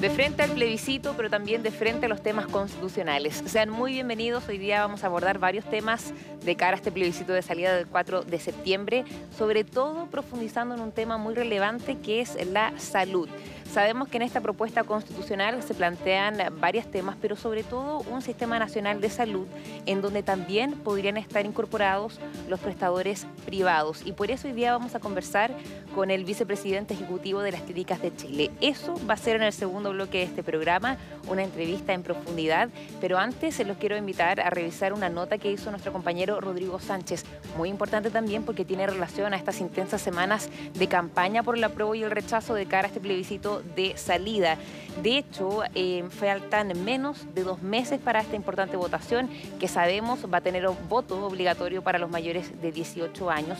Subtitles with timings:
[0.00, 3.42] de frente al plebiscito, pero también de frente a los temas constitucionales.
[3.46, 4.48] Sean muy bienvenidos.
[4.48, 6.12] Hoy día vamos a abordar varios temas
[6.44, 9.04] de cara a este plebiscito de salida del 4 de septiembre,
[9.36, 13.28] sobre todo profundizando en un tema muy relevante que es la salud.
[13.72, 18.58] Sabemos que en esta propuesta constitucional se plantean varios temas, pero sobre todo un sistema
[18.58, 19.46] nacional de salud
[19.84, 22.18] en donde también podrían estar incorporados
[22.48, 24.02] los prestadores privados.
[24.06, 25.52] Y por eso hoy día vamos a conversar
[25.94, 28.50] con el vicepresidente ejecutivo de las clínicas de Chile.
[28.62, 30.96] Eso va a ser en el segundo bloque de este programa,
[31.28, 32.68] una entrevista en profundidad,
[33.00, 36.78] pero antes se los quiero invitar a revisar una nota que hizo nuestro compañero Rodrigo
[36.80, 37.24] Sánchez,
[37.56, 41.94] muy importante también porque tiene relación a estas intensas semanas de campaña por el apruebo
[41.94, 44.56] y el rechazo de cara a este plebiscito de salida.
[45.02, 49.28] De hecho, eh, faltan menos de dos meses para esta importante votación
[49.60, 53.58] que sabemos va a tener un voto obligatorio para los mayores de 18 años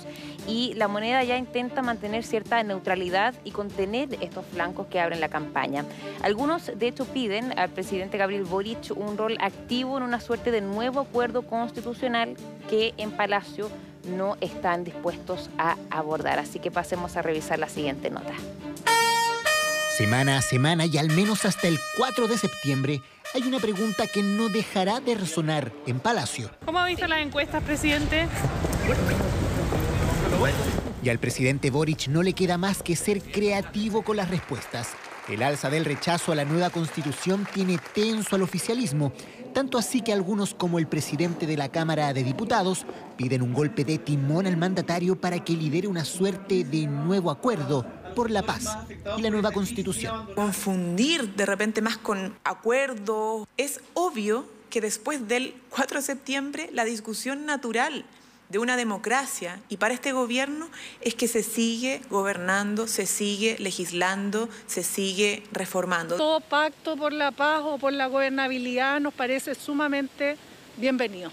[0.48, 5.28] y la moneda ya intenta mantener cierta neutralidad y contener estos flancos que abren la
[5.28, 5.84] campaña.
[6.22, 10.60] Algunos, de hecho, piden al presidente Gabriel Boric un rol activo en una suerte de
[10.60, 12.34] nuevo acuerdo constitucional
[12.68, 13.68] que en Palacio
[14.16, 16.38] no están dispuestos a abordar.
[16.38, 18.32] Así que pasemos a revisar la siguiente nota.
[19.98, 23.02] Semana a semana y al menos hasta el 4 de septiembre
[23.34, 26.52] hay una pregunta que no dejará de resonar en Palacio.
[26.64, 28.28] ¿Cómo ha visto las encuestas, presidente?
[31.02, 34.90] Y al presidente Boric no le queda más que ser creativo con las respuestas.
[35.28, 39.12] El alza del rechazo a la nueva constitución tiene tenso al oficialismo,
[39.52, 43.84] tanto así que algunos como el presidente de la Cámara de Diputados piden un golpe
[43.84, 47.84] de timón al mandatario para que lidere una suerte de nuevo acuerdo
[48.18, 48.66] por la paz
[49.16, 50.26] y la nueva constitución.
[50.34, 53.46] Confundir de repente más con acuerdo.
[53.56, 58.04] Es obvio que después del 4 de septiembre la discusión natural
[58.48, 60.68] de una democracia y para este gobierno
[61.00, 66.16] es que se sigue gobernando, se sigue legislando, se sigue reformando.
[66.16, 70.36] Todo pacto por la paz o por la gobernabilidad nos parece sumamente
[70.76, 71.30] bienvenido.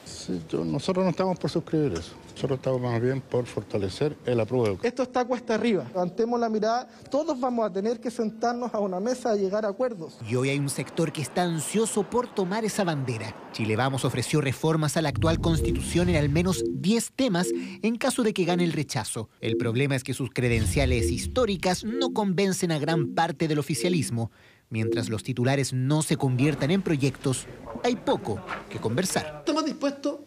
[0.64, 2.25] nosotros no estamos por suscribir eso.
[2.36, 4.78] Nosotros estamos más bien por fortalecer el apruebo.
[4.84, 5.86] Esto está cuesta arriba.
[5.88, 6.86] Levantemos la mirada.
[7.10, 10.18] Todos vamos a tener que sentarnos a una mesa a llegar a acuerdos.
[10.30, 13.34] Y hoy hay un sector que está ansioso por tomar esa bandera.
[13.54, 17.48] Chile Vamos ofreció reformas a la actual constitución en al menos 10 temas
[17.82, 19.30] en caso de que gane el rechazo.
[19.40, 24.30] El problema es que sus credenciales históricas no convencen a gran parte del oficialismo.
[24.70, 27.48] Mientras los titulares no se conviertan en proyectos,
[27.82, 29.38] hay poco que conversar.
[29.40, 30.18] Estamos dispuestos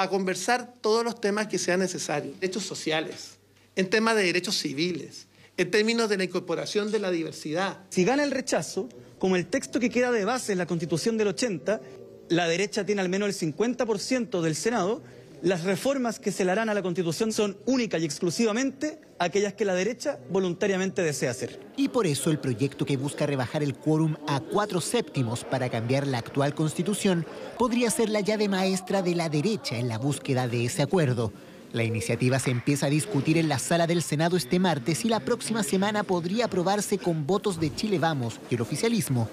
[0.00, 3.36] a conversar todos los temas que sean necesarios, derechos sociales,
[3.76, 5.26] en temas de derechos civiles,
[5.58, 7.84] en términos de la incorporación de la diversidad.
[7.90, 8.88] Si gana el rechazo,
[9.18, 11.82] como el texto que queda de base en la Constitución del 80,
[12.30, 15.02] la derecha tiene al menos el 50% del Senado,
[15.42, 19.64] las reformas que se le harán a la Constitución son únicas y exclusivamente aquellas que
[19.64, 21.60] la derecha voluntariamente desea hacer.
[21.76, 26.06] Y por eso el proyecto que busca rebajar el quórum a cuatro séptimos para cambiar
[26.06, 27.26] la actual Constitución
[27.58, 31.32] podría ser la llave maestra de la derecha en la búsqueda de ese acuerdo.
[31.72, 35.20] La iniciativa se empieza a discutir en la sala del Senado este martes y la
[35.20, 39.28] próxima semana podría aprobarse con votos de Chile Vamos y el oficialismo.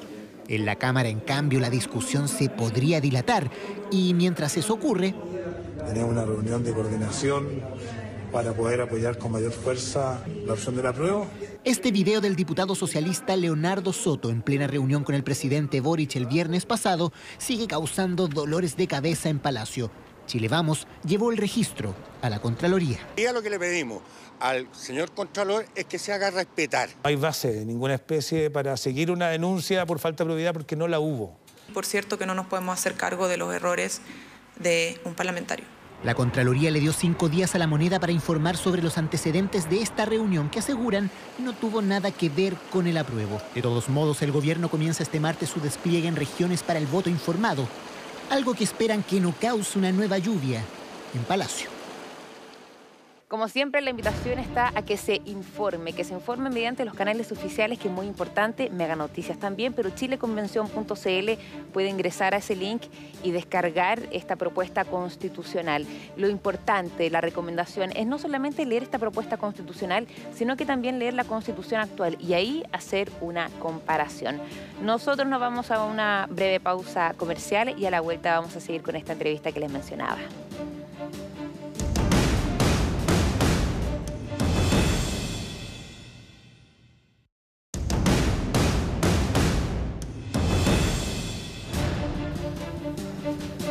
[0.48, 3.50] En la Cámara, en cambio, la discusión se podría dilatar
[3.92, 5.14] y mientras eso ocurre,
[5.88, 7.48] Teníamos una reunión de coordinación
[8.32, 11.26] para poder apoyar con mayor fuerza la opción de la prueba.
[11.64, 16.26] Este video del diputado socialista Leonardo Soto en plena reunión con el presidente Boric el
[16.26, 19.90] viernes pasado sigue causando dolores de cabeza en Palacio.
[20.28, 23.00] Chile Vamos llevó el registro a la Contraloría.
[23.16, 24.04] Y lo que le pedimos
[24.40, 26.90] al señor Contralor es que se haga respetar.
[26.90, 30.76] No hay base de ninguna especie para seguir una denuncia por falta de probidad porque
[30.76, 31.36] no la hubo.
[31.74, 34.02] Por cierto que no nos podemos hacer cargo de los errores
[34.60, 35.66] de un parlamentario.
[36.04, 39.82] La Contraloría le dio cinco días a la moneda para informar sobre los antecedentes de
[39.82, 41.10] esta reunión que aseguran
[41.40, 43.42] no tuvo nada que ver con el apruebo.
[43.56, 47.10] De todos modos, el gobierno comienza este martes su despliegue en regiones para el voto
[47.10, 47.68] informado,
[48.30, 50.62] algo que esperan que no cause una nueva lluvia
[51.14, 51.77] en Palacio.
[53.28, 57.30] Como siempre, la invitación está a que se informe, que se informe mediante los canales
[57.34, 61.32] oficiales, que es muy importante, Mega Noticias también, pero chileconvención.cl
[61.74, 62.84] puede ingresar a ese link
[63.24, 65.86] y descargar esta propuesta constitucional.
[66.16, 71.14] Lo importante, la recomendación, es no solamente leer esta propuesta constitucional, sino que también leer
[71.14, 74.40] la constitución actual y ahí hacer una comparación.
[74.82, 78.84] Nosotros nos vamos a una breve pausa comercial y a la vuelta vamos a seguir
[78.84, 80.18] con esta entrevista que les mencionaba.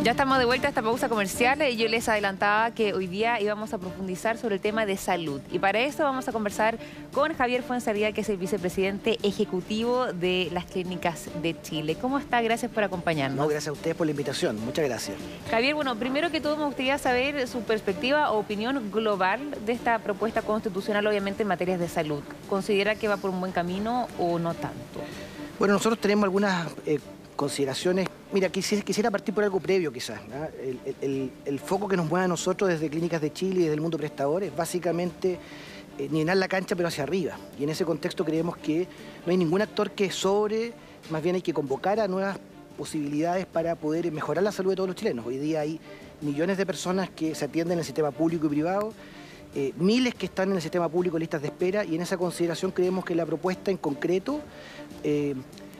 [0.06, 3.40] Ya estamos de vuelta a esta pausa comercial y yo les adelantaba que hoy día
[3.40, 5.40] íbamos a profundizar sobre el tema de salud.
[5.50, 6.78] Y para eso vamos a conversar
[7.12, 11.96] con Javier Fuenzalía, que es el vicepresidente ejecutivo de las clínicas de Chile.
[12.00, 12.40] ¿Cómo está?
[12.40, 13.36] Gracias por acompañarnos.
[13.36, 14.64] No, gracias a ustedes por la invitación.
[14.64, 15.16] Muchas gracias.
[15.50, 19.98] Javier, bueno, primero que todo me gustaría saber su perspectiva o opinión global de esta
[19.98, 22.22] propuesta constitucional, obviamente en materias de salud.
[22.48, 25.00] ¿Considera que va por un buen camino o no tanto?
[25.58, 27.00] Bueno, nosotros tenemos algunas eh,
[27.36, 28.08] consideraciones.
[28.32, 30.20] Mira, quisiera, partir por algo previo quizás.
[31.00, 33.98] El, foco que nos mueve a nosotros desde Clínicas de Chile y desde el mundo
[33.98, 35.38] prestador es básicamente
[35.98, 37.36] eh, llenar la cancha pero hacia arriba.
[37.58, 38.88] Y en ese contexto creemos que
[39.24, 40.72] no hay ningún actor que sobre,
[41.10, 42.38] más bien hay que convocar a nuevas
[42.76, 45.26] posibilidades para poder mejorar la salud de todos los chilenos.
[45.26, 45.80] Hoy día hay
[46.20, 48.92] millones de personas que se atienden en el sistema público y privado,
[49.54, 52.72] eh, miles que están en el sistema público listas de espera y en esa consideración
[52.72, 54.40] creemos que la propuesta en concreto
[55.02, 55.34] eh,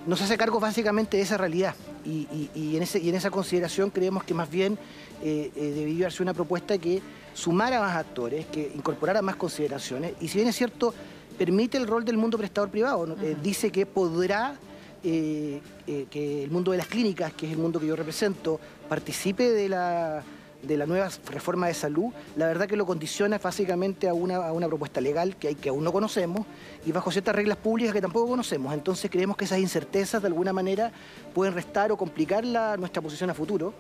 [0.07, 1.75] nos hace cargo básicamente de esa realidad.
[2.05, 4.79] Y, en, esa consideración creemos que más bien
[5.23, 7.03] eh, eh, debería una propuesta que
[7.35, 10.13] sumara más actores, que incorporara más consideraciones.
[10.21, 10.95] Y si bien es cierto,
[11.37, 14.57] permite el rol del mundo prestador privado, eh, dice que podrá
[15.03, 18.59] que el mundo de las clínicas, que es el mundo que yo represento,
[18.89, 20.25] participe de la
[20.67, 24.67] de la nueva reforma de salud, la verdad que lo condiciona básicamente a una, una,
[24.67, 26.47] propuesta legal que, hay, que aún no conocemos
[26.85, 28.75] y bajo ciertas reglas públicas que tampoco conocemos.
[28.75, 30.93] Entonces creemos que esas incertezas de alguna manera
[31.35, 33.75] pueden restar o complicar nuestra posición a futuro,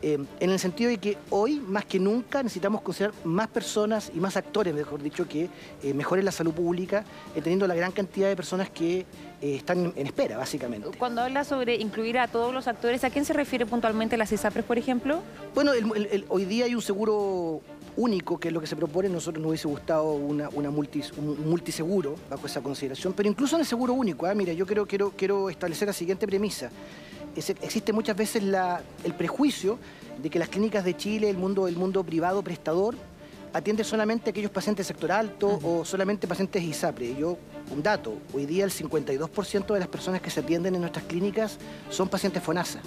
[0.00, 4.18] eh, en el sentido de que hoy más que nunca necesitamos considerar más personas y
[4.18, 5.48] más actores, mejor dicho, que
[5.82, 7.04] eh, mejoren la salud pública,
[7.34, 9.06] eh, teniendo la gran cantidad de personas que
[9.42, 10.88] están en espera, básicamente.
[10.98, 14.64] Cuando habla sobre incluir a todos los actores, ¿a quién se refiere puntualmente las ISAPRES,
[14.64, 15.20] por ejemplo?
[15.54, 15.72] Bueno,
[16.28, 17.60] hoy día hay un seguro
[17.96, 22.16] único, que es lo que se propone, nosotros nos hubiese gustado una, una un multiseguro
[22.30, 24.34] bajo esa consideración, pero incluso en el seguro único, ¿eh?
[24.34, 26.70] mira, yo quiero, quiero, quiero establecer la siguiente premisa.
[27.36, 29.78] existe muchas veces el prejuicio
[30.22, 32.94] de que las clínicas de Chile, el mundo, el mundo privado prestador,
[33.52, 37.14] atiende solamente aquellos pacientes sector alto o solamente pacientes ISAPRE.
[37.16, 37.38] Yo,
[37.70, 41.58] un dato, hoy día el 52% de las personas que se atienden en nuestras clínicas
[41.90, 42.80] son pacientes FONASA.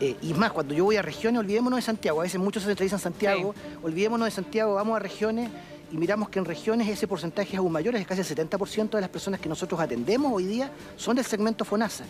[0.00, 2.20] Eh, y más, cuando yo voy a regiones, olvidémonos de Santiago.
[2.20, 5.50] A veces muchos se centralizan en Santiago, olvidémonos de Santiago, vamos a regiones
[5.92, 9.00] y miramos que en regiones ese porcentaje es aún mayor, es casi el 70% de
[9.00, 12.04] las personas que nosotros atendemos hoy día son del segmento FONASA.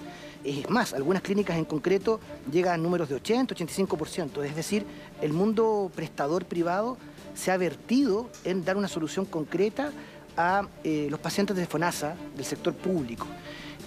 [0.45, 2.21] Es más, algunas clínicas en concreto
[2.53, 4.45] llegan a números de 80, 85%.
[4.45, 4.85] Es decir,
[5.21, 6.99] el mundo prestador privado
[7.35, 9.93] se ha vertido en dar una solución concreta
[10.37, 13.27] a eh, los pacientes de FONASA del sector público.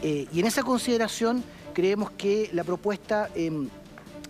[0.02, 1.44] Eh, y en esa consideración
[1.74, 3.70] creemos que la propuesta em,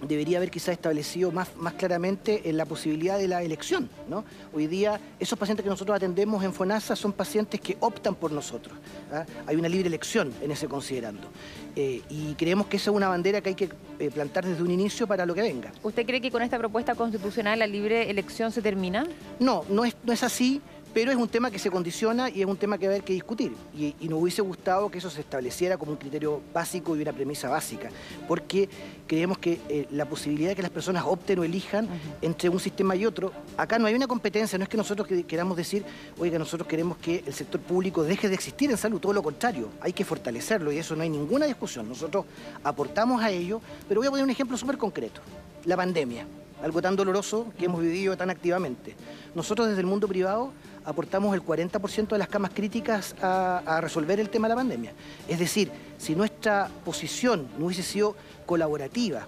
[0.07, 3.89] debería haber quizás establecido más, más claramente en la posibilidad de la elección.
[4.07, 4.23] ¿no?
[4.53, 8.77] Hoy día, esos pacientes que nosotros atendemos en FONASA son pacientes que optan por nosotros.
[9.11, 9.25] ¿ah?
[9.47, 11.27] Hay una libre elección en ese considerando.
[11.75, 13.69] Eh, y creemos que esa es una bandera que hay que
[13.99, 15.71] eh, plantar desde un inicio para lo que venga.
[15.81, 19.05] ¿Usted cree que con esta propuesta constitucional la libre elección se termina?
[19.39, 20.61] No, no es, no es así
[20.93, 23.03] pero es un tema que se condiciona y es un tema que va a haber
[23.03, 23.53] que discutir.
[23.75, 27.49] Y, nos hubiese gustado que eso se estableciera como un criterio básico y una premisa
[27.49, 27.89] básica,
[28.27, 28.69] porque
[29.07, 31.87] creemos que eh, la posibilidad de que las personas opten o elijan
[32.21, 35.57] entre un sistema y otro, acá no hay una competencia, no es que nosotros queramos
[35.57, 35.83] decir,
[36.19, 39.69] oiga, nosotros queremos que el sector público deje de existir en salud, todo lo contrario,
[39.81, 41.89] hay que fortalecerlo y eso no hay ninguna discusión.
[41.89, 42.25] Nosotros
[42.63, 45.21] aportamos a ello, pero voy a poner un ejemplo súper concreto,
[45.65, 46.27] la pandemia
[46.63, 48.95] algo tan doloroso que hemos vivido tan activamente.
[49.35, 50.53] Nosotros desde el mundo privado
[50.85, 54.93] aportamos el 40% de las camas críticas a, resolver el tema de la pandemia.
[55.27, 58.15] Es decir, si nuestra posición no hubiese sido
[58.45, 59.27] colaborativa,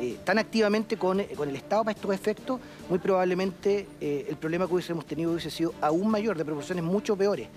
[0.00, 4.74] eh, tan activamente con, el Estado para estos efectos, muy probablemente eh, el problema que
[4.74, 7.48] hubiésemos tenido hubiese sido aún mayor, de proporciones mucho peores.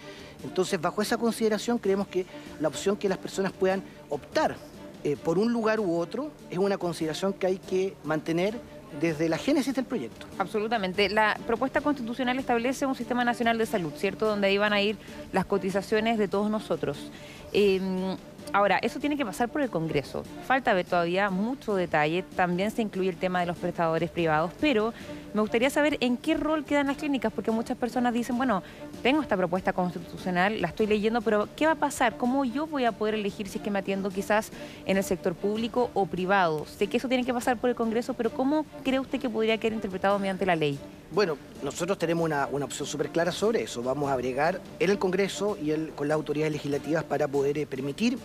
[0.44, 2.25] Entonces, bajo esa consideración, creemos que
[2.60, 4.56] la opción que las personas puedan optar
[5.04, 8.60] eh, por un lugar u otro es una consideración que hay que mantener
[9.00, 10.25] desde la génesis del proyecto.
[10.38, 11.10] Absolutamente.
[11.10, 14.25] La propuesta constitucional establece un sistema nacional de salud, ¿cierto?
[14.25, 14.98] Donde iban a ir
[15.31, 17.12] las cotizaciones de todos nosotros.
[17.53, 18.15] Em,
[18.53, 20.24] Ahora, eso tiene que pasar por el Congreso.
[20.45, 22.24] Falta ver todavía mucho detalle.
[22.36, 24.93] También se incluye el tema de los prestadores privados, pero
[25.33, 28.62] me gustaría saber en qué rol quedan las clínicas, porque muchas personas dicen, bueno,
[29.01, 32.17] tengo esta propuesta constitucional, la estoy leyendo, pero ¿qué va a pasar?
[32.17, 34.51] ¿Cómo yo voy a poder elegir si es que me atiendo quizás
[34.86, 36.65] en el sector público o privado?
[36.65, 39.57] Sé que eso tiene que pasar por el Congreso, pero ¿cómo cree usted que podría
[39.57, 40.77] quedar interpretado mediante la ley?
[41.13, 43.84] Bueno, nosotros tenemos una, opción súper clara sobre eso.
[43.84, 48.18] Vamos a agregar en el Congreso y con las autoridades legislativas para poder eh, permitir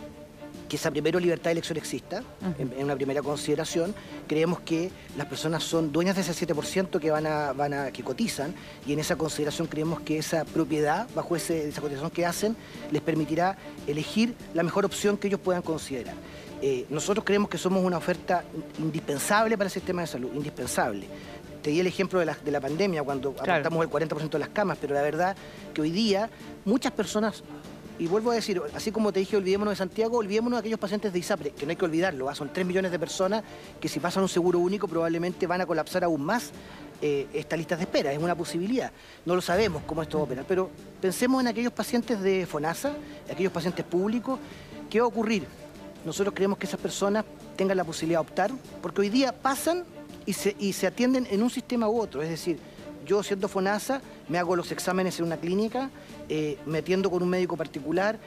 [0.69, 2.23] que esa primera libertad de elección exista,
[2.59, 3.93] en, una primera consideración.
[4.29, 8.05] Creemos que las personas son dueñas de ese 7% que, van a, van a, que
[8.05, 8.55] cotizan
[8.87, 12.57] y en esa consideración creemos que esa propiedad, bajo esa cotización que hacen,
[12.93, 13.57] les permitirá
[13.89, 16.15] elegir la mejor opción que ellos puedan considerar.
[16.63, 18.43] Eh, nosotros creemos que somos una oferta
[18.79, 21.07] indispensable para el sistema de salud, indispensable.
[21.67, 23.83] Te di el ejemplo de la, de la pandemia, cuando Claro.
[23.83, 25.37] el 40% de las camas, pero la verdad
[25.75, 26.31] que hoy día
[26.65, 27.43] muchas personas,
[27.99, 31.13] y vuelvo a decir, así como te dije, olvidémonos de Santiago, olvidémonos de aquellos pacientes
[31.13, 32.37] de ISAPRE, que no hay que olvidarlo, ¿ah?
[32.37, 33.43] son 3 millones de personas
[33.81, 36.53] que si pasan un seguro único probablemente van a colapsar aún más
[37.03, 38.93] eh, estas listas de espera, es una posibilidad.
[39.25, 40.71] No lo sabemos cómo esto va a operar, pero
[41.01, 42.93] pensemos en aquellos pacientes de FONASA,
[43.29, 44.39] aquellos pacientes públicos,
[44.89, 45.45] ¿qué va a ocurrir?
[46.05, 47.25] Nosotros creemos que esas personas
[47.57, 49.83] tengan la posibilidad de optar, porque hoy día pasan
[50.27, 52.59] y se, atienden en un sistema u otro, es decir,
[53.07, 55.91] yo siendo FONASA me hago los exámenes en una clínica,
[56.29, 58.19] eh, me atiendo con un médico particular,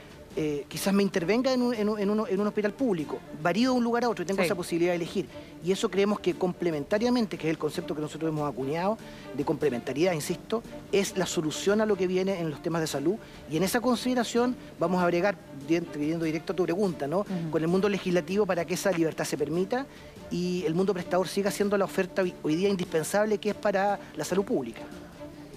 [0.42, 3.72] eh, quizás me intervenga en un, en un- en uno- en un hospital público, varío
[3.72, 4.46] de un lugar a otro y tengo Sí.
[4.46, 5.26] esa posibilidad de elegir.
[5.66, 8.98] Y eso creemos que complementariamente, que es el concepto que nosotros hemos acuñado,
[9.36, 13.16] de complementariedad, insisto, es la solución a lo que viene en los temas de salud.
[13.52, 15.36] Y en esa consideración vamos a agregar,
[15.68, 17.26] yendo directo a tu pregunta, ¿no?
[17.52, 19.86] con el mundo legislativo para que esa libertad se permita
[20.32, 24.00] y el mundo prestador siga siendo la oferta hoy- hoy día indispensable que es para
[24.16, 24.84] la salud pública.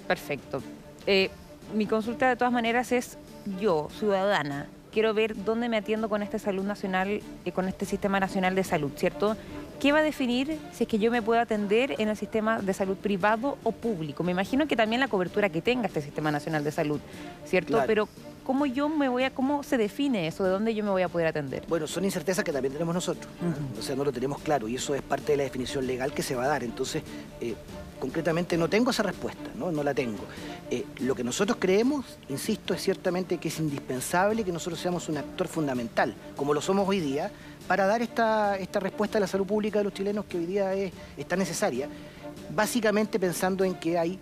[0.09, 0.61] Perfecto.
[1.07, 1.31] Eh,
[1.73, 3.19] mi consulta de todas maneras es
[3.61, 8.21] yo, ciudadana, quiero ver dónde me atiendo con este salud nacional, eh, con este sistema
[8.21, 9.37] nacional de salud, ¿cierto?
[9.81, 12.73] ¿Qué va a definir si es que yo me puedo atender en el sistema de
[12.73, 14.23] salud privado o público?
[14.23, 17.01] Me imagino que también la cobertura que tenga este sistema nacional de salud,
[17.45, 17.73] ¿cierto?
[17.73, 17.87] Claro.
[17.87, 18.09] Pero
[18.45, 20.45] ¿cómo yo me voy a, cómo se define eso?
[20.45, 21.65] ¿De dónde yo me voy a poder atender?
[21.69, 23.27] Bueno, son incertezas que también tenemos nosotros.
[23.41, 23.79] ¿no?
[23.79, 26.23] O sea, no lo tenemos claro y eso es parte de la definición legal que
[26.23, 26.65] se va a dar.
[26.65, 27.03] Entonces,
[27.41, 27.55] eh,
[28.01, 30.25] concretamente no tengo esa respuesta, no, no la tengo.
[30.71, 35.19] Eh, lo que nosotros creemos, insisto, es ciertamente que es indispensable que nosotros seamos un
[35.19, 37.31] actor fundamental, como lo somos hoy día,
[37.69, 40.75] para dar esta, esta respuesta a la salud pública de los chilenos que hoy día
[40.75, 41.89] es, está necesaria.
[42.55, 44.19] Básicamente pensando en que hay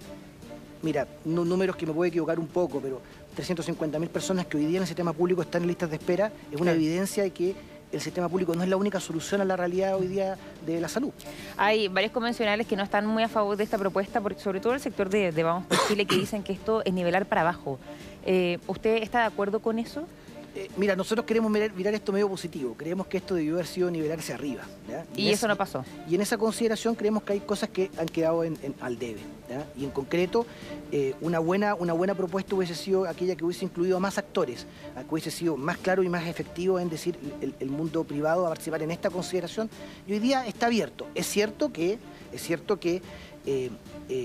[0.82, 3.00] mira, números que me puedo equivocar un poco, pero
[3.40, 6.60] 350.000 personas que hoy día en el sistema público están en listas de espera es
[6.60, 7.54] una evidencia de que
[7.92, 10.88] el sistema público no es la única solución a la realidad hoy día de la
[10.88, 11.10] salud.
[11.56, 14.74] Hay varios convencionales que no están muy a favor de esta propuesta, porque sobre todo
[14.74, 17.80] el sector de, de Vamos por Chile, que dicen que esto es nivelar para abajo.
[18.24, 20.06] Eh, ¿Usted está de acuerdo con eso?
[20.54, 22.74] Eh, mira, nosotros queremos mirar, mirar esto medio positivo.
[22.76, 24.62] Creemos que esto debió haber sido nivelarse arriba.
[24.88, 25.06] ¿ya?
[25.14, 25.84] Y eso no pasó.
[26.08, 29.20] Y en esa consideración creemos que hay cosas que han quedado en- en- al debe.
[29.48, 29.64] ¿ya?
[29.76, 30.46] Y en concreto,
[30.90, 34.66] eh, una, buena, una buena propuesta hubiese sido aquella que hubiese incluido a más actores,
[34.96, 38.44] a que hubiese sido más claro y más efectivo en decir el, el mundo privado
[38.44, 39.70] a participar en esta consideración.
[40.08, 41.06] Y hoy día está abierto.
[41.14, 41.98] Es cierto que,
[42.32, 43.02] es cierto que
[43.46, 43.70] eh,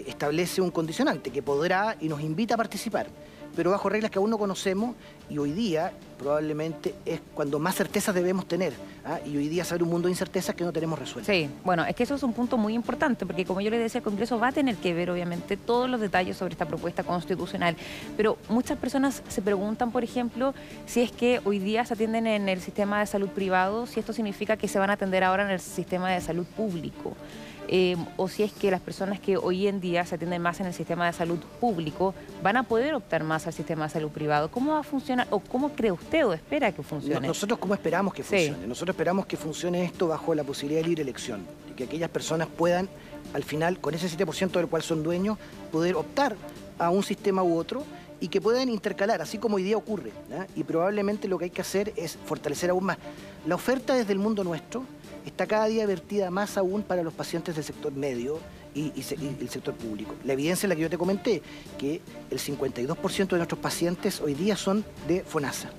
[0.08, 3.08] establece un condicionante que podrá y nos invita a participar
[3.55, 4.95] pero bajo reglas que aún no conocemos
[5.29, 8.74] y hoy día probablemente es cuando más certezas debemos tener.
[9.05, 9.19] ¿ah?
[9.25, 11.31] Y hoy día se abre un mundo de incertezas que no tenemos resuelto.
[11.31, 14.00] Sí, bueno, es que eso es un punto muy importante, porque como yo le decía,
[14.00, 17.75] el Congreso va a tener que ver, obviamente, todos los detalles sobre esta propuesta constitucional.
[18.17, 20.53] Pero muchas personas se preguntan, por ejemplo,
[20.85, 24.13] si es que hoy día se atienden en el sistema de salud privado, si esto
[24.13, 27.13] significa que se van a atender ahora en el sistema de salud público.
[27.67, 30.67] Eh, o si es que las personas que hoy en día se atienden más en
[30.67, 34.51] el sistema de salud público van a poder optar más al sistema de salud privado.
[34.51, 37.19] ¿Cómo va a funcionar o cómo cree usted o espera que funcione?
[37.22, 38.29] No- Nosotros cómo esperamos que Sí.
[38.50, 38.67] funcione.
[38.67, 41.45] Nosotros esperamos que funcione esto bajo la posibilidad de libre elección.
[41.72, 42.88] Y que aquellas personas puedan,
[43.34, 45.38] al final, con ese 7% del cual son dueños,
[45.72, 46.36] poder optar
[46.77, 47.84] a un sistema u otro
[48.19, 50.12] y que puedan intercalar, así como hoy día ocurre.
[50.29, 50.45] ¿ya?
[50.55, 52.98] Y probablemente lo que hay que hacer es fortalecer aún más.
[53.48, 54.84] La oferta desde el mundo nuestro
[55.25, 58.39] está cada día vertida más aún para los pacientes del sector medio
[58.74, 60.15] y, y se- y el sector público.
[60.24, 61.41] La evidencia es la que yo te comenté,
[61.77, 65.70] que el 52% de nuestros pacientes hoy día son de FONASA.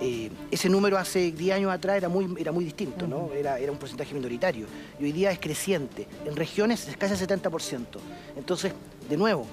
[0.00, 3.32] Eh, ese número hace 10 años atrás era muy, era muy distinto, ¿no?
[3.32, 4.66] Era, era un porcentaje minoritario.
[5.00, 6.06] Y hoy día es creciente.
[6.26, 7.80] En regiones es casi el 70%.
[8.36, 8.72] Entonces,
[9.08, 9.46] de nuevo,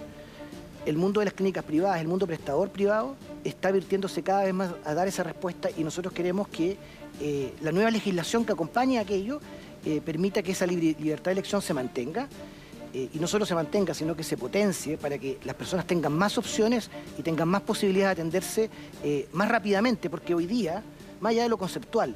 [0.86, 4.72] el mundo de las clínicas privadas, el mundo prestador privado, está virtiéndose cada vez más
[4.84, 6.76] a dar esa respuesta y nosotros queremos que
[7.22, 9.40] eh, la nueva legislación que acompañe a aquello
[9.86, 12.28] eh, permita que esa libertad de elección se mantenga
[12.94, 16.14] eh, y no solo se mantenga, sino que se potencie para que las personas tengan
[16.14, 18.70] más opciones y tengan más posibilidades de atenderse
[19.34, 20.84] más rápidamente, porque hoy día,
[21.20, 22.16] más allá de lo conceptual,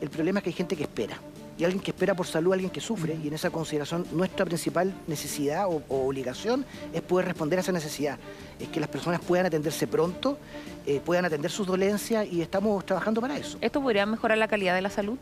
[0.00, 1.18] el problema es que hay gente que espera.
[1.58, 4.94] Y alguien que espera por salud, alguien que sufre, y en esa consideración nuestra principal
[5.08, 8.16] necesidad o, o obligación es poder responder a esa necesidad.
[8.60, 10.38] Es que las personas puedan atenderse pronto,
[10.86, 13.58] eh, puedan atender sus dolencias y estamos trabajando para eso.
[13.60, 15.18] ¿Esto podría mejorar la calidad de la salud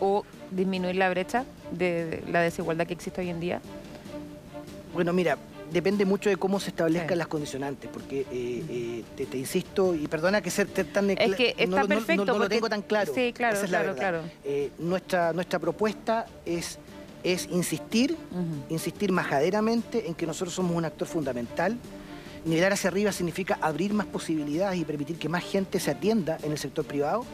[0.00, 3.60] o disminuir la brecha de la desigualdad que existe hoy en día?
[4.94, 5.36] Bueno, mira,
[5.72, 7.16] depende mucho de cómo se establezcan Sí.
[7.16, 8.26] las condicionantes, porque eh,
[8.68, 11.88] eh, te, te insisto, y perdona que ser tan Es que está no, no- no-
[11.88, 13.12] perfecto, no lo tengo tan claro.
[13.14, 14.20] Sí, claro, Esa es la claro, claro.
[14.44, 16.78] Eh, nuestra, nuestra propuesta es,
[17.24, 18.16] es insistir,
[18.68, 21.76] insistir majaderamente en que nosotros somos un actor fundamental.
[22.44, 26.52] Nivelar hacia arriba significa abrir más posibilidades y permitir que más gente se atienda en
[26.52, 27.24] el sector privado.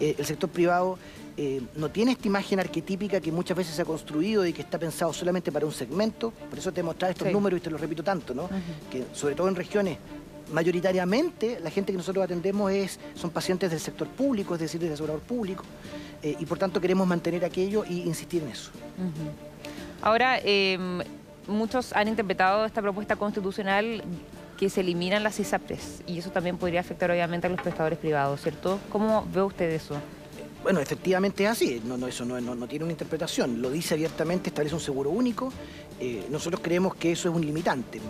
[0.00, 0.98] El sector privado
[1.36, 4.78] eh, no tiene esta imagen arquetípica que muchas veces se ha construido y que está
[4.78, 6.30] pensado solamente para un segmento.
[6.30, 8.48] Por eso te he mostrado estos números y te los repito tanto, ¿no?
[8.90, 9.98] Que sobre todo en regiones
[10.52, 14.92] mayoritariamente la gente que nosotros atendemos es, son pacientes del sector público, es decir, del
[14.92, 15.64] asegurador público,
[16.22, 18.70] eh, y por tanto queremos mantener aquello y insistir en eso.
[20.02, 21.00] Ahora, em,
[21.46, 24.02] muchos han interpretado esta propuesta constitucional
[24.58, 28.40] que se eliminan las ISAPRES y eso también podría afectar obviamente a los prestadores privados,
[28.40, 28.78] ¿cierto?
[28.90, 29.96] ¿Cómo ve usted eso?
[30.64, 34.48] Bueno, efectivamente es así, no, no, eso no, no, tiene una interpretación, lo dice abiertamente,
[34.48, 35.52] establece un seguro único,
[36.00, 38.00] eh, nosotros creemos que eso es un limitante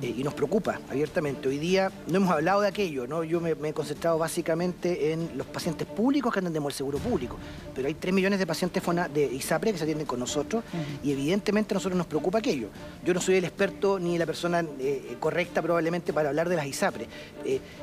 [0.00, 1.48] eh, y nos preocupa abiertamente.
[1.48, 3.24] Hoy día no hemos hablado de aquello, ¿no?
[3.24, 7.36] yo me, he concentrado básicamente en los pacientes públicos que atendemos el seguro público,
[7.74, 10.64] pero hay 3 millones de pacientes de ISAPRE que se atienden con nosotros
[11.02, 12.68] y evidentemente a nosotros nos preocupa aquello.
[13.04, 16.66] Yo no soy el experto ni la persona eh, correcta probablemente para hablar de las
[16.66, 17.08] ISAPRE,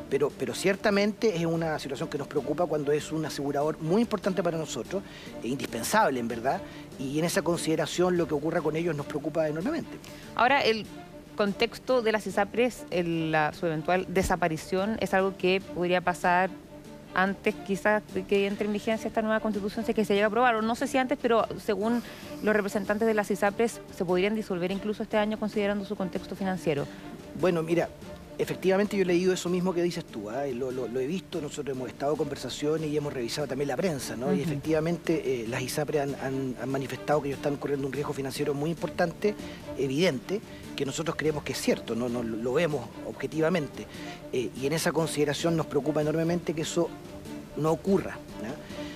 [0.10, 4.14] pero, pero ciertamente es una situación que nos preocupa cuando es un asegurador muy importante
[4.14, 5.02] importante para nosotros,
[5.42, 6.62] e indispensable en verdad,
[7.00, 9.98] y en esa consideración lo que ocurra con ellos nos preocupa enormemente.
[10.36, 10.86] Ahora, el
[11.36, 16.50] contexto de las ISAPRES, la, su eventual desaparición, es algo que podría pasar
[17.16, 20.30] antes quizás de que entre en vigencia esta nueva constitución, si que se llega a
[20.30, 22.02] aprobar, o no sé si antes, pero según
[22.42, 26.86] los representantes de las ISAPRES, se podrían disolver incluso este año considerando su contexto financiero.
[27.40, 27.90] Bueno, mira,
[28.38, 30.46] Efectivamente yo he leído eso mismo que dices tú, ¿ah?
[30.48, 34.34] lo, he visto, nosotros hemos estado en conversaciones y hemos revisado también la prensa, ¿no?
[34.34, 38.72] Y efectivamente eh, las ISAPRE han, manifestado que ellos están corriendo un riesgo financiero muy
[38.72, 39.36] importante,
[39.78, 40.42] evidente,
[40.76, 43.86] que nosotros creemos que es cierto, no, lo vemos objetivamente.
[44.32, 46.90] Eh, y en esa consideración nos preocupa enormemente que eso
[47.56, 48.18] no ocurra.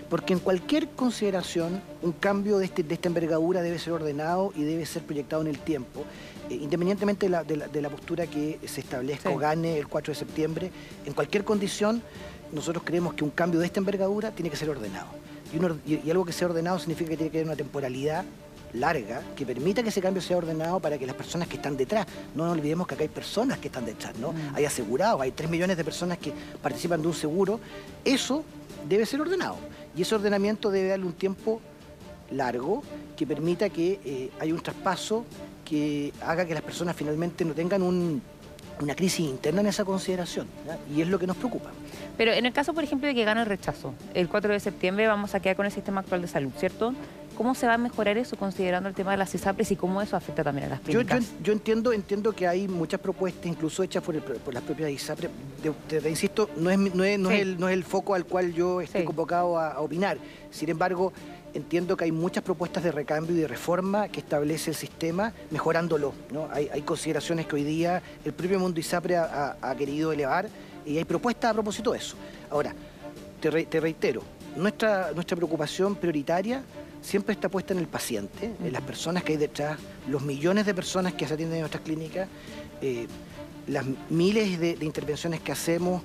[0.10, 4.64] Porque en cualquier consideración, un cambio de, este, de esta envergadura debe ser ordenado y
[4.64, 6.06] debe ser proyectado en el tiempo.
[6.50, 10.72] Independientemente de la, postura que se establezca o gane el 4 de septiembre,
[11.06, 12.02] en cualquier condición,
[12.52, 15.08] nosotros creemos que un cambio de esta envergadura tiene que ser ordenado.
[15.86, 18.26] Y, algo que sea ordenado significa que tiene que haber una temporalidad
[18.74, 22.06] larga que permita que ese cambio sea ordenado para que las personas que están detrás,
[22.36, 24.34] no nos olvidemos que acá hay personas que están detrás, ¿no?
[24.34, 24.56] Mm.
[24.56, 27.60] Hay asegurados, hay 3 millones de personas que participan de un seguro,
[28.04, 28.44] eso
[28.88, 29.56] debe ser ordenado.
[29.96, 31.62] Y ese ordenamiento debe darle un tiempo
[32.32, 32.84] largo
[33.16, 35.26] que permita que eh, haya un traspaso
[35.66, 40.48] que haga que las personas finalmente no tengan una crisis interna en esa consideración.
[40.96, 41.72] Y es lo que nos preocupa.
[42.18, 45.08] Pero en el caso, por ejemplo, de que gane el rechazo, el 4 de septiembre
[45.08, 46.94] vamos a quedar con el sistema actual de salud, ¿cierto?
[47.36, 50.18] ¿Cómo se va a mejorar eso considerando el tema de las ISAPRES y cómo eso
[50.18, 51.34] afecta también a las clínicas?
[51.44, 54.16] Yo, entiendo, entiendo que hay muchas propuestas, incluso hechas por,
[54.52, 55.30] las propias ISAPRES.
[55.88, 60.18] Te, insisto, no es, no, es, el, foco al cual yo estoy convocado a opinar.
[60.50, 61.14] Sin embargo,
[61.58, 66.14] entiendo que hay muchas propuestas de recambio y de reforma que establece el sistema mejorándolo.
[66.32, 66.48] ¿no?
[66.52, 70.48] Hay, consideraciones que hoy día el propio mundo ISAPRE ha, querido elevar
[70.86, 72.16] y hay propuestas a propósito de eso.
[72.52, 72.74] Ahora,
[73.42, 74.22] te, reitero,
[74.56, 76.64] nuestra, nuestra preocupación prioritaria
[77.02, 80.76] siempre está puesta en el paciente, en las personas que hay detrás, los millones de
[80.76, 82.28] personas que se atienden en nuestras clínicas,
[82.82, 83.08] eh,
[83.68, 86.04] las miles de, intervenciones que hacemos,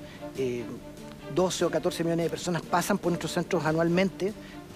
[1.34, 4.32] 12 eh, o 14 millones de personas pasan por nuestros centros anualmente,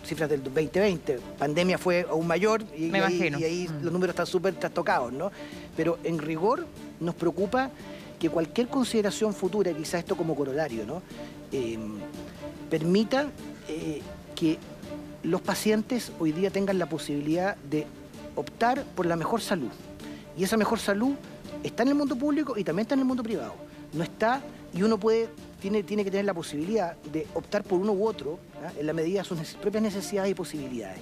[0.07, 1.19] cifras del 2020.
[1.38, 3.85] Pandemia fue aún mayor y, ahí, mm.
[3.85, 5.31] los números están súper trastocados, ¿no?
[5.77, 6.66] Pero en rigor
[7.01, 7.71] nos preocupa
[8.19, 11.03] que cualquier consideración futura, quizás esto como corolario, ¿no?
[11.53, 11.99] Em,
[12.71, 13.29] permita
[13.69, 14.01] eh,
[14.35, 14.59] que
[15.23, 17.87] los pacientes hoy día tengan la posibilidad de
[18.37, 19.71] optar por la mejor salud.
[20.37, 21.14] Y esa mejor salud
[21.62, 23.55] está en el mundo público y también está en el mundo privado.
[23.92, 24.40] No está
[24.73, 25.29] y uno puede
[25.61, 28.38] tiene, tiene que tener la posibilidad de optar por uno u otro
[28.79, 30.99] en la medida de sus propias necesidades y posibilidades.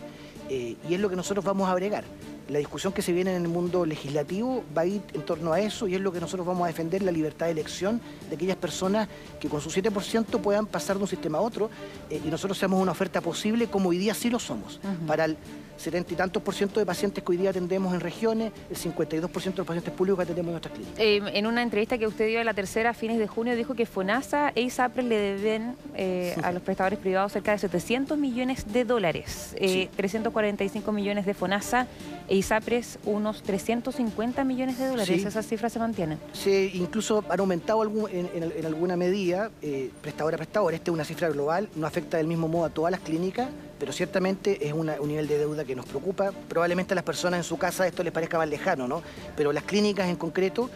[0.48, 2.04] Eh, y es lo que nosotros vamos a bregar
[2.48, 5.61] la discusión que se viene en el mundo legislativo va a ir en torno a
[5.61, 8.57] eso y es lo que nosotros vamos a defender, la libertad de elección de aquellas
[8.57, 9.09] personas
[9.40, 11.70] que con su 7% puedan pasar de un sistema a otro
[12.11, 14.80] eh, y nosotros seamos una oferta posible como hoy día sí lo somos.
[15.07, 15.37] Para el
[15.76, 19.11] 70 y tantos por ciento de pacientes que hoy día atendemos en regiones, el 52%
[19.11, 21.00] de los pacientes públicos que atendemos en nuestras clínicas.
[21.00, 23.74] Eh, en una entrevista que usted dio a la tercera a fines de junio dijo
[23.74, 28.72] que FONASA e ISAPRE le deben eh, a los prestadores privados cerca de 700 millones
[28.72, 29.54] de dólares,
[29.96, 31.87] 345 millones de FONASA
[32.34, 35.24] e ISAPRES unos 350 millones de dólares.
[35.24, 36.18] ¿Esas cifras se mantienen?
[36.32, 40.74] Sí, incluso han aumentado en, alguna medida, eh, prestador a prestador.
[40.74, 43.92] Esta es una cifra global, no afecta del mismo modo a todas las clínicas, pero
[43.92, 46.32] ciertamente es un nivel de deuda que nos preocupa.
[46.48, 49.00] Probablemente a las personas en su casa esto les parezca más lejano, ¿no?
[49.36, 50.68] Pero las clínicas en concreto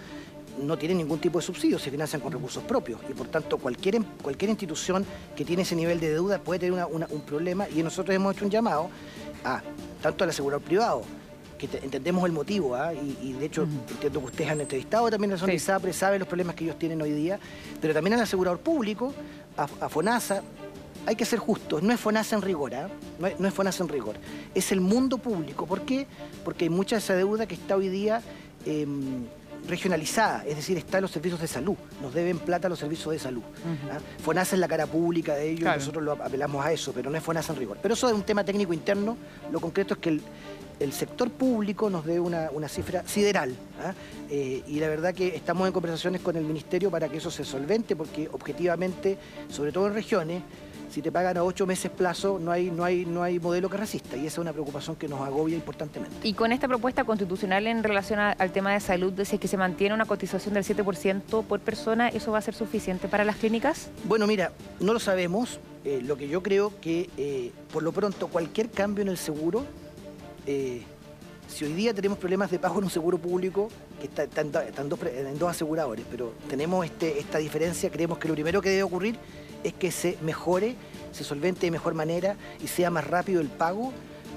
[0.62, 4.00] no tienen ningún tipo de subsidio, se financian con recursos propios y por tanto cualquier,
[4.22, 8.34] cualquier institución que tiene ese nivel de deuda puede tener un problema y nosotros hemos
[8.34, 8.90] hecho un llamado
[9.44, 9.62] a
[10.02, 11.02] tanto al asegurador privado
[11.58, 12.92] que entendemos el motivo, ¿ah?
[12.94, 16.28] y, de hecho entiendo que ustedes han entrevistado también a la zona de saben los
[16.28, 17.38] problemas que ellos tienen hoy día,
[17.80, 19.12] pero también al asegurador público,
[19.56, 20.42] a, FONASA,
[21.06, 22.88] hay que ser justos, no es FONASA en rigor, ¿ah?
[23.18, 24.16] no, es, no es FONASA en rigor,
[24.54, 25.66] es el mundo público.
[25.66, 26.06] ¿Por qué?
[26.44, 28.22] Porque hay mucha de esa deuda que está hoy día
[28.64, 29.24] em,
[29.66, 33.18] regionalizada, es decir, está en los servicios de salud, nos deben plata los servicios de
[33.18, 33.42] salud.
[33.90, 33.98] ¿ah?
[34.22, 35.78] FONASA es la cara pública de ellos, Claro.
[35.78, 37.78] nosotros lo apelamos a eso, pero no es FONASA en rigor.
[37.82, 39.16] Pero eso es un tema técnico interno,
[39.50, 40.22] lo concreto es que el,
[40.80, 43.54] el sector público nos dé una, una cifra sideral.
[43.82, 43.92] ¿ah?
[44.30, 47.44] Eh, y la verdad que estamos en conversaciones con el Ministerio para que eso se
[47.44, 49.18] solvente, porque objetivamente,
[49.50, 50.42] sobre todo en regiones,
[50.90, 53.76] si te pagan a ocho meses plazo, no hay, no hay, no hay modelo que
[53.76, 54.16] resista.
[54.16, 56.16] Y esa es una preocupación que nos agobia importantemente.
[56.26, 59.48] Y con esta propuesta constitucional en relación a- al tema de salud, si es que
[59.48, 63.36] se mantiene una cotización del 7% por persona, ¿eso va a ser suficiente para las
[63.36, 63.90] clínicas?
[64.04, 65.60] Bueno, mira, no lo sabemos.
[65.84, 69.64] Eh, lo que yo creo que, eh, por lo pronto, cualquier cambio en el seguro,
[70.48, 70.82] eh,
[71.46, 73.68] si hoy día tenemos problemas de pago en un seguro público,
[74.00, 77.18] que está, está en, do- está en dos, pre- en dos aseguradores, pero tenemos este,
[77.18, 79.16] esta diferencia, creemos que lo primero que debe ocurrir
[79.64, 80.74] es que se mejore,
[81.12, 83.92] se solvente de mejor manera y sea más rápido el pago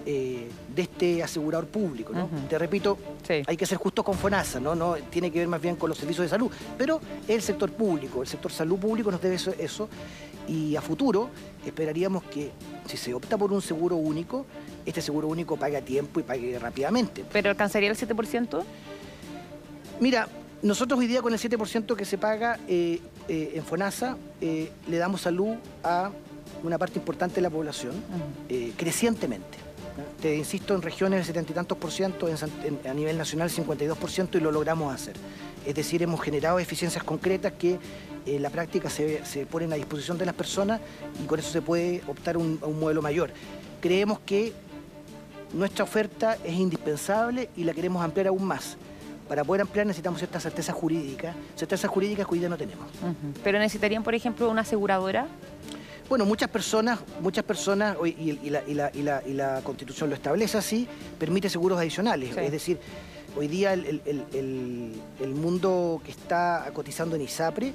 [0.05, 2.11] eh, de este asegurador público.
[2.49, 2.97] Te repito,
[3.27, 3.43] Sí.
[3.45, 4.73] hay que ser justos con FONASA, ¿no?
[4.73, 8.21] no tiene que ver más bien con los servicios de salud, pero el sector público,
[8.23, 9.87] el sector salud público nos debe eso, eso
[10.47, 11.29] y a futuro
[11.65, 12.49] esperaríamos que
[12.87, 14.45] si se opta por un seguro único,
[14.85, 17.23] este seguro único pague a tiempo y pague rápidamente.
[17.31, 18.63] ¿Pero alcanzaría el 7%?
[19.99, 20.27] Mira,
[20.61, 24.97] nosotros hoy día con el 7% que se paga eh, eh, en FONASA eh, le
[24.97, 26.11] damos salud a
[26.63, 27.93] una parte importante de la población
[28.77, 29.57] crecientemente.
[30.21, 33.17] Te insisto, en regiones el setenta y tantos por ciento, en San- en- a nivel
[33.17, 35.15] nacional 52 por ciento y lo logramos hacer.
[35.65, 37.77] Es decir, hemos generado eficiencias concretas que
[38.25, 40.79] en la práctica se, se ponen a disposición de las personas
[41.21, 43.31] y con eso se puede optar un- a un modelo mayor.
[43.81, 44.53] Creemos que
[45.53, 48.77] nuestra oferta es indispensable y la queremos ampliar aún más.
[49.27, 52.85] Para poder ampliar necesitamos cierta certeza jurídica, certeza jurídica que hoy día no tenemos.
[53.43, 55.27] ¿Pero necesitarían, por ejemplo, una aseguradora?
[56.09, 60.09] Bueno, muchas personas, muchas personas, y, y la, y la- y la- y la Constitución
[60.09, 60.85] lo establece así,
[61.17, 62.31] permite seguros adicionales.
[62.35, 62.41] Sí.
[62.41, 62.79] Es decir,
[63.37, 67.73] hoy día el, el- el- mundo que está cotizando en ISAPRE eh,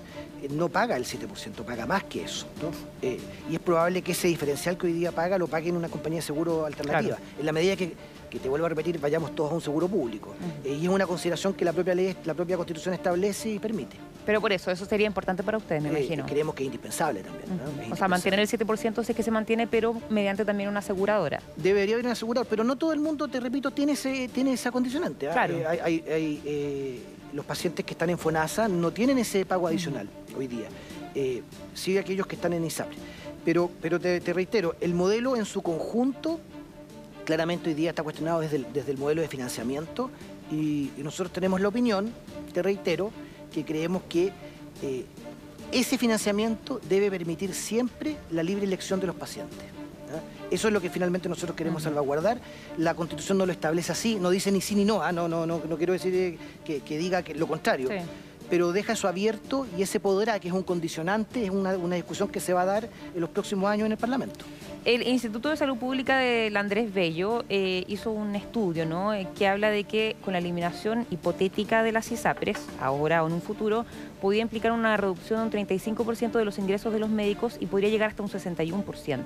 [0.51, 2.47] no paga el 7%, paga más que eso.
[2.62, 2.71] ¿no?
[3.03, 3.19] Eh,
[3.51, 6.19] y es probable que ese diferencial que hoy día paga lo pague en una compañía
[6.19, 7.16] de seguro alternativa.
[7.38, 7.95] En la medida que,
[8.31, 10.35] que te vuelvo a repetir, vayamos todos a un seguro público.
[10.64, 13.97] Eh, y es una consideración que la propia ley, la propia Constitución establece y permite.
[14.27, 16.27] Pero por eso, eso sería importante para ustedes, me Eh, imagino.
[16.27, 17.49] creemos que es indispensable también.
[17.49, 17.83] ¿no?
[17.85, 20.81] Es O sea, mantener el 7% si es que se mantiene, pero mediante también una
[20.81, 21.41] aseguradora.
[21.57, 24.73] Debería haber un asegurador, pero no todo el mundo, te repito, tiene, ese, tiene esa
[24.73, 25.29] condicionante.
[25.29, 25.33] ¿ah?
[25.33, 25.55] Claro.
[25.57, 27.01] Eh, hay- hay- hay, eh,
[27.33, 30.67] los pacientes que están en FONASA no tienen ese pago adicional hoy día.
[31.15, 32.97] Eh, sí aquellos que están en ISAPRE.
[33.45, 36.41] Pero, pero te, te reitero, el modelo en su conjunto
[37.25, 40.11] claramente hoy día está cuestionado desde el, desde el modelo de financiamiento
[40.51, 42.12] y, y nosotros tenemos la opinión,
[42.53, 43.11] te reitero,
[43.52, 44.32] que creemos que
[44.82, 45.04] eh,
[45.72, 49.59] ese financiamiento debe permitir siempre la libre elección de los pacientes.
[50.14, 50.20] ¿ah?
[50.50, 52.38] Eso es lo que finalmente nosotros queremos salvaguardar.
[52.78, 55.02] La Constitución no lo establece así, no dice ni sí ni no.
[55.02, 55.12] ¿ah?
[55.12, 57.88] No, no, no, no quiero decir eh, que, que diga que lo contrario.
[57.88, 57.96] Sí.
[58.48, 62.28] Pero deja eso abierto y ese podrá, que es un condicionante, es una, una discusión
[62.28, 64.44] que se va a dar en los próximos años en el Parlamento.
[64.87, 69.14] El Instituto de Salud Pública del Andrés Bello eh, hizo un estudio ¿no?
[69.14, 73.33] Eh, que habla de que con la eliminación hipotética de las ISAPRES, ahora o en
[73.33, 73.85] un futuro,
[74.20, 77.90] podría implicar una reducción de un 35% de los ingresos de los médicos y podría
[77.90, 79.18] llegar hasta un 61%.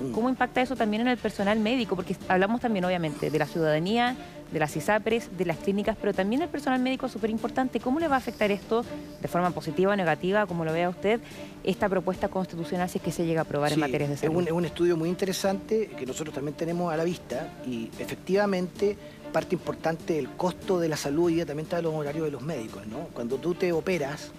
[0.00, 0.12] Mm.
[0.12, 1.96] ¿Cómo impacta eso también en el personal médico?
[1.96, 4.16] Porque hablamos también, obviamente, de la ciudadanía,
[4.52, 7.80] de las ISAPRES, de las clínicas, pero también el personal médico es súper importante.
[7.80, 8.84] ¿Cómo le va a afectar esto
[9.20, 11.20] de forma positiva o negativa, como lo vea usted,
[11.64, 14.36] esta propuesta constitucional si es que se llega a aprobar en materias de es salud?
[14.36, 18.96] un, es un estudio muy interesante que nosotros también tenemos a la vista y efectivamente
[19.32, 22.30] parte importante del costo de la salud hoy día también está en los horarios de
[22.30, 22.86] los médicos.
[22.86, 23.08] ¿no?
[23.14, 24.30] Cuando tú te operas.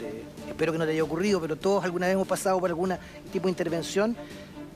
[0.00, 2.94] Eh, espero que no te haya ocurrido, pero todos alguna vez hemos pasado por algún
[3.32, 4.16] tipo de intervención,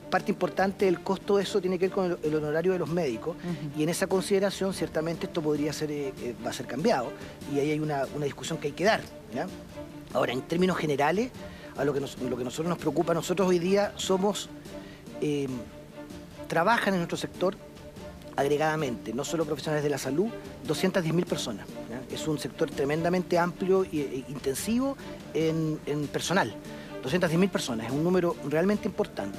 [0.09, 2.89] parte importante del costo de eso tiene que ver con el, el honorario de los
[2.89, 3.35] médicos
[3.77, 7.11] y en esa consideración ciertamente esto podría ser, eh, eh, va a ser cambiado
[7.53, 9.01] y ahí hay una, una discusión que hay que dar.
[9.33, 9.47] ¿ya?
[10.13, 11.31] Ahora, en términos generales,
[11.77, 14.49] a lo que, nos- lo que nosotros nos preocupa, nosotros hoy día somos,
[15.21, 15.47] eh,
[16.47, 17.55] trabajan en nuestro sector
[18.35, 20.27] agregadamente, no solo profesionales de la salud,
[20.67, 21.67] 210.000 personas.
[21.89, 22.01] ¿ya?
[22.13, 24.97] Es un sector tremendamente amplio e intensivo
[25.33, 26.55] en, en personal.
[27.03, 29.37] 210.000 personas, es un número realmente importante.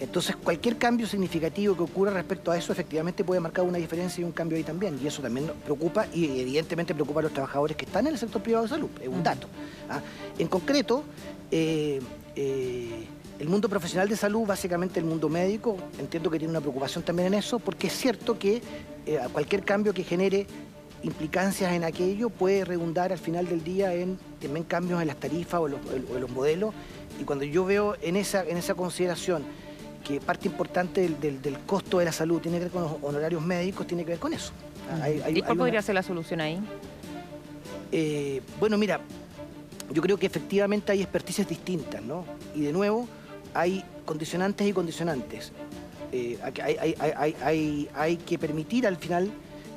[0.00, 4.24] Entonces, cualquier cambio significativo que ocurra respecto a eso, efectivamente puede marcar una diferencia y
[4.24, 4.98] un cambio ahí también.
[5.02, 8.18] Y eso también nos preocupa y evidentemente preocupa a los trabajadores que están en el
[8.18, 9.48] sector privado de salud, es un dato.
[9.90, 10.00] ¿ah?
[10.38, 11.02] En concreto,
[11.50, 12.00] eh,
[12.36, 13.06] eh,
[13.38, 17.28] el mundo profesional de salud, básicamente el mundo médico, entiendo que tiene una preocupación también
[17.28, 18.60] en eso, porque es cierto que
[19.06, 20.46] eh, cualquier cambio que genere
[21.02, 25.60] implicancias en aquello puede redundar al final del día en también cambios en las tarifas
[25.60, 26.74] o, los, en los modelos.
[27.20, 29.44] Y cuando yo veo en esa, en esa consideración
[30.04, 33.42] que parte importante del, del, costo de la salud tiene que ver con los honorarios
[33.42, 34.52] médicos, tiene que ver con eso.
[35.28, 36.58] ¿Y cuál podría ser la solución ahí?
[37.92, 39.00] Eh, bueno, mira,
[39.92, 42.24] yo creo que efectivamente hay expertices distintas, ¿no?
[42.54, 43.06] Y de nuevo,
[43.54, 45.52] hay condicionantes y condicionantes.
[46.12, 46.38] Eh,
[47.94, 49.30] hay, que permitir al final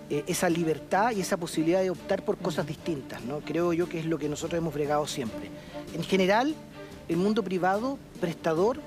[0.10, 3.39] eh, esa libertad y esa posibilidad de optar por cosas distintas, ¿no?
[3.41, 5.49] Creo yo que es lo que nosotros hemos bregado siempre.
[5.93, 6.55] En general,
[7.10, 8.79] el mundo privado, prestador,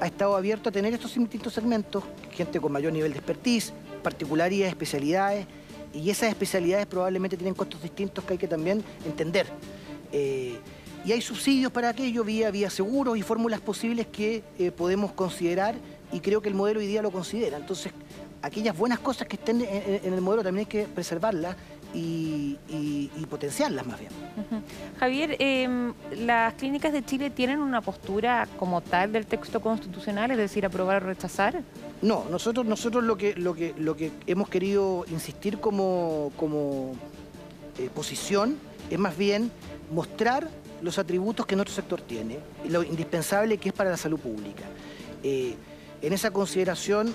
[0.00, 4.72] ha estado abierto a tener estos distintos segmentos, gente con mayor nivel de expertise, particularidades,
[4.72, 5.46] especialidades,
[5.94, 9.46] y esas especialidades probablemente tienen costos distintos que hay que también entender.
[10.10, 10.56] Eh,
[11.04, 15.74] y hay subsidios para aquello, vía, vía seguros y fórmulas posibles que eh, podemos considerar
[16.12, 17.56] y creo que el modelo hoy día lo considera.
[17.56, 17.92] Entonces,
[18.42, 21.56] aquellas buenas cosas que estén en, el modelo también hay que preservarlas
[21.94, 22.58] y,
[23.28, 24.12] potenciarlas más bien.
[25.00, 30.36] Javier, em, ¿las clínicas de Chile tienen una postura como tal del texto constitucional, es
[30.36, 31.62] decir, aprobar o rechazar?
[32.02, 36.92] No, nosotros, nosotros lo, que, lo, que, lo que hemos querido insistir como, como
[37.78, 38.58] eh, posición
[38.90, 39.50] es más bien
[39.90, 40.50] mostrar
[40.82, 44.64] los atributos que nuestro sector tiene lo indispensable que es para la salud pública.
[45.22, 45.54] Eh,
[46.02, 47.14] en esa consideración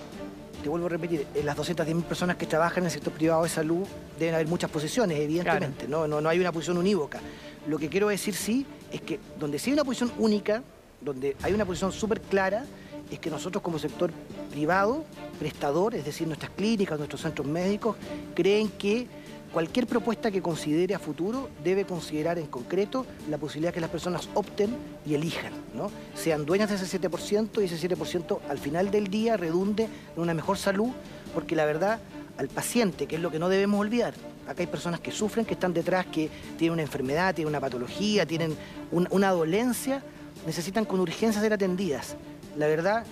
[0.64, 3.50] te vuelvo a repetir, en las 210.000 personas que trabajan en el sector privado de
[3.50, 3.86] salud
[4.18, 7.20] deben haber muchas posiciones, evidentemente, no, no, no hay una posición unívoca.
[7.68, 10.64] Lo que quiero decir sí es que donde sí hay una posición única,
[11.02, 12.66] donde hay una posición súper clara,
[13.12, 14.12] es que nosotros como sector
[14.50, 15.06] privado,
[15.40, 17.96] prestador, es decir, nuestras clínicas, nuestros centros médicos,
[18.34, 19.08] creen que
[19.52, 24.30] cualquier propuesta que considere a futuro debe considerar en concreto la posibilidad que las personas
[24.34, 25.90] opten y elijan, ¿no?
[26.16, 30.34] sean dueñas de ese 7% y ese 7% al final del día redunde en una
[30.34, 30.90] mejor salud,
[31.34, 32.00] porque la verdad
[32.38, 34.14] al paciente, que es lo que no debemos olvidar,
[34.48, 38.26] acá hay personas que sufren, que están detrás, que tienen una enfermedad, tienen una patología,
[38.26, 38.56] tienen
[38.92, 40.04] una dolencia,
[40.46, 42.16] necesitan con urgencia ser atendidas.
[42.58, 43.06] La verdad,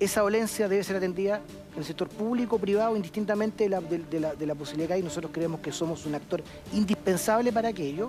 [0.00, 1.40] esa dolencia debe ser atendida
[1.72, 5.02] en el sector público, privado, indistintamente de la, de, la, posibilidad que hay.
[5.02, 8.08] Nosotros creemos que somos un actor indispensable para aquello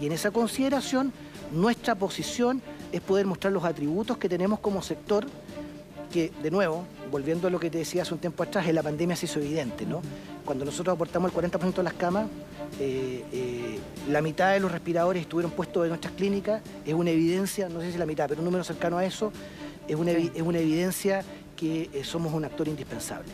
[0.00, 1.12] y en esa consideración
[1.52, 5.26] nuestra posición es poder mostrar los atributos que tenemos como sector
[6.12, 8.82] que, de nuevo, volviendo a lo que te decía hace un tiempo atrás, en la
[8.82, 10.02] pandemia se hizo evidente, ¿no?
[10.44, 12.26] Cuando nosotros aportamos el 40% de las camas,
[12.78, 13.78] eh, eh,
[14.10, 17.92] la mitad de los respiradores estuvieron puestos en nuestras clínicas, es una evidencia, no sé
[17.92, 19.32] si la mitad, pero un número cercano a eso,
[19.88, 21.24] es una, es una evidencia
[21.56, 23.30] que eh, somos un actor indispensable.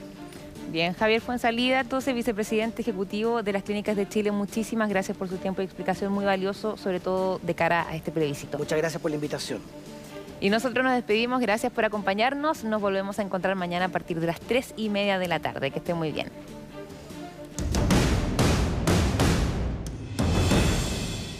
[0.70, 5.38] Bien, Javier Fuensalida, entonces vicepresidente ejecutivo de las Clínicas de Chile, muchísimas gracias por su
[5.38, 8.58] tiempo y explicación muy valioso, sobre todo de cara a este plebiscito.
[8.58, 9.61] Muchas gracias por la invitación.
[10.40, 14.26] Y nosotros nos despedimos, gracias por acompañarnos, nos volvemos a encontrar mañana a partir de
[14.26, 16.28] las tres y media de la tarde, que esté muy bien.